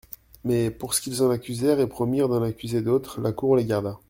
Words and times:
Mais 0.45 0.71
pour 0.71 0.95
ce 0.95 1.01
qu'ils 1.01 1.21
en 1.21 1.29
accusèrent 1.29 1.79
et 1.79 1.85
promirent 1.85 2.27
d'en 2.27 2.41
accuser 2.41 2.81
d'autres, 2.81 3.21
la 3.21 3.31
cour 3.33 3.55
les 3.55 3.65
garda. 3.65 3.99